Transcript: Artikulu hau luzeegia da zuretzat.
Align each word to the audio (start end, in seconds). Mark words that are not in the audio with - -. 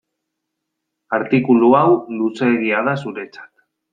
Artikulu 1.17 1.69
hau 1.81 1.85
luzeegia 2.21 2.83
da 2.91 2.99
zuretzat. 3.05 3.53